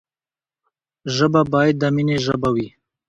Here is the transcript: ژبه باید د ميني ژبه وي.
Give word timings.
ژبه 1.15 1.41
باید 1.53 1.75
د 1.81 1.83
ميني 1.95 2.17
ژبه 2.25 2.49
وي. 2.55 2.67